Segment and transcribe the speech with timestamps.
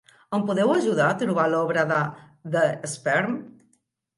[0.37, 2.01] Em podeu ajudar a trobar l'obra de
[2.57, 3.37] The Sperm?